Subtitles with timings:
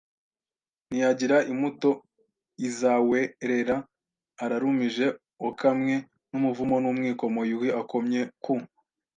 [0.87, 1.89] Ntiagira imuto
[2.67, 3.75] izaerera
[4.43, 5.05] ararumije
[5.47, 5.93] okamwe
[6.29, 8.53] n’umuvumo n’umwikomo Yuhi akomye ku